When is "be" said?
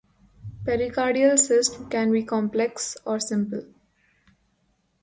2.11-2.21